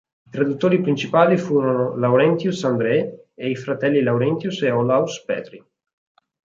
I 0.25 0.31
traduttori 0.31 0.81
principali 0.81 1.37
furono 1.37 1.95
Laurentius 1.95 2.63
Andreae 2.63 3.27
ed 3.35 3.51
i 3.51 3.55
fratelli 3.55 4.01
Laurentius 4.01 4.59
ed 4.63 4.71
Olaus 4.71 5.23
Petri. 5.23 5.63